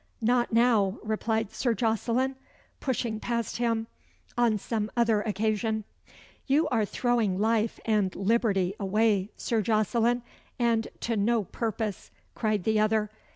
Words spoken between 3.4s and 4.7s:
him. "On